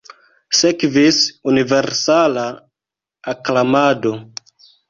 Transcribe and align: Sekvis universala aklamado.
Sekvis 0.59 1.19
universala 1.51 2.47
aklamado. 3.35 4.19